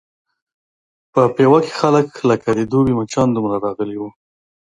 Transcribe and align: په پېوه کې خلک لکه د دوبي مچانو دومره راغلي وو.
په 1.13 1.21
پېوه 1.35 1.59
کې 1.65 1.73
خلک 1.81 2.07
لکه 2.29 2.49
د 2.57 2.61
دوبي 2.71 2.93
مچانو 2.99 3.35
دومره 3.35 3.55
راغلي 3.65 3.97
وو. 3.99 4.09